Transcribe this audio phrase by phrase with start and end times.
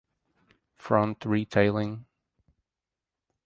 [0.77, 2.05] Front Retailing.